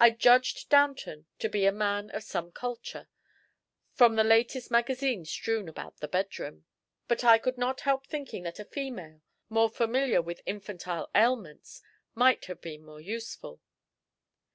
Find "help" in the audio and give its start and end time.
7.82-8.06